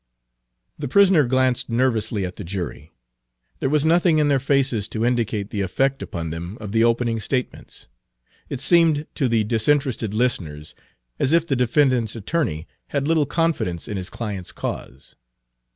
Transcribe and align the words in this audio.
The 0.79 0.87
prisoner 0.87 1.25
glanced 1.25 1.69
nervously 1.69 2.25
at 2.25 2.37
the 2.37 2.43
jury. 2.43 2.91
There 3.59 3.69
was 3.69 3.85
nothing 3.85 4.17
in 4.17 4.29
their 4.29 4.39
faces 4.39 4.87
to 4.87 5.05
indicate 5.05 5.51
the 5.51 5.61
effect 5.61 6.01
upon 6.01 6.31
them 6.31 6.57
of 6.59 6.71
the 6.71 6.83
opening 6.83 7.19
statements. 7.19 7.87
It 8.49 8.61
seemed 8.61 9.05
to 9.13 9.27
the 9.27 9.43
disinterested 9.43 10.15
listeners 10.15 10.73
as 11.19 11.33
if 11.33 11.45
the 11.45 11.55
defendant's 11.55 12.15
attorney 12.15 12.65
had 12.87 13.07
little 13.07 13.27
confidence 13.27 13.87
in 13.87 13.95
his 13.95 14.09
client's 14.09 14.51
cause. 14.51 15.15